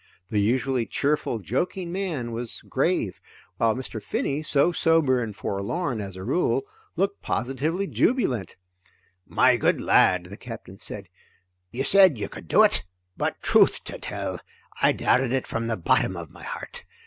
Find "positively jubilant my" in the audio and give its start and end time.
7.21-9.57